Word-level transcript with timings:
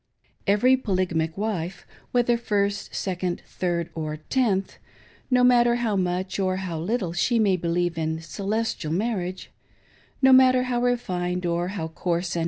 Every 0.47 0.75
polygamic 0.77 1.37
wife— 1.37 1.85
whether 2.11 2.35
first, 2.35 2.95
second, 2.95 3.43
third, 3.45 3.91
or 3.93 4.17
tenth— 4.17 4.79
no 5.29 5.43
matter 5.43 5.75
how 5.75 5.95
much 5.95 6.39
or 6.39 6.55
how 6.55 6.79
little 6.79 7.13
she 7.13 7.37
may 7.37 7.55
believe 7.55 7.99
in" 7.99 8.19
Celestial 8.23 8.91
Marriage"; 8.91 9.51
no 10.19 10.33
matter 10.33 10.63
how 10.63 10.81
refined 10.81 11.45
or 11.45 11.67
how 11.67 11.87
coarse 11.87 11.89
and 11.89 11.99
INTERVIEWING 11.99 12.17
THE 12.17 12.23
SAINTS. 12.25 12.39